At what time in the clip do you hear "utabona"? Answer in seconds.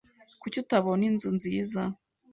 0.63-1.03